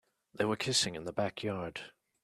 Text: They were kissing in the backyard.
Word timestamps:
They 0.33 0.45
were 0.45 0.55
kissing 0.55 0.95
in 0.95 1.03
the 1.05 1.13
backyard. 1.13 1.91